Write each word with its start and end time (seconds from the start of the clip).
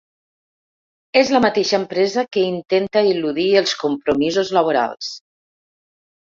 És 1.19 1.27
la 1.35 1.41
mateixa 1.45 1.77
empresa 1.79 2.23
que 2.37 2.45
intenta 2.53 3.05
eludir 3.11 3.45
els 3.61 3.75
compromisos 3.83 4.51
laborals. 4.59 5.13